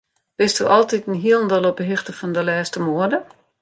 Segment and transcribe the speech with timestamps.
[0.41, 3.17] Bisto altiten hielendal op 'e hichte fan de lêste moade?